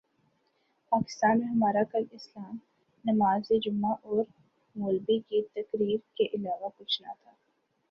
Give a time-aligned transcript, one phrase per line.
[0.91, 2.57] پاکستان میں ہمارا کل اسلام
[3.05, 4.23] نماز جمعہ اور
[4.75, 7.31] مولبی کی تقریر کے علاوہ کچھ نہ تھا